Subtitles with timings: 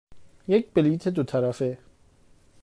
[0.47, 1.77] یک بلیط دو طرفه.